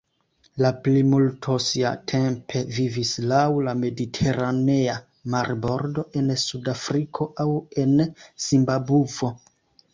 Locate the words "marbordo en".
5.37-6.35